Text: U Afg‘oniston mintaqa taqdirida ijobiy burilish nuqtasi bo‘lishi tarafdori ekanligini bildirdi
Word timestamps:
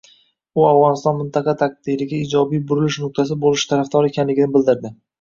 U 0.61 0.63
Afg‘oniston 0.69 1.15
mintaqa 1.19 1.53
taqdirida 1.61 2.19
ijobiy 2.23 2.65
burilish 2.75 3.01
nuqtasi 3.05 3.41
bo‘lishi 3.47 3.73
tarafdori 3.77 4.15
ekanligini 4.17 4.53
bildirdi 4.59 4.99